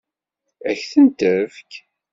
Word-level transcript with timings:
Ad 0.69 0.75
k-ten-tefk? 0.79 1.71